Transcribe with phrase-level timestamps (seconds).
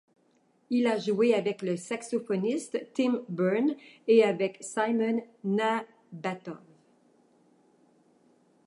[0.71, 3.75] Il a joué avec le saxophoniste Tim Berne,
[4.07, 6.57] et avec Simon Nabatov.